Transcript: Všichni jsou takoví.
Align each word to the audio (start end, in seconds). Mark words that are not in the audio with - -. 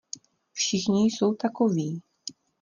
Všichni 0.51 1.05
jsou 1.05 1.33
takoví. 1.33 2.01